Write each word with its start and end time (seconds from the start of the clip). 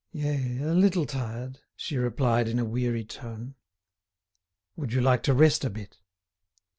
"Yea, 0.13 0.57
a 0.63 0.73
little 0.73 1.05
tired," 1.05 1.59
she 1.75 1.95
replied 1.95 2.47
in 2.47 2.57
a 2.57 2.65
weary 2.65 3.03
tone. 3.05 3.53
"Would 4.75 4.93
you 4.93 5.01
like 5.01 5.21
to 5.21 5.33
rest 5.35 5.63
a 5.63 5.69
bit?" 5.69 5.99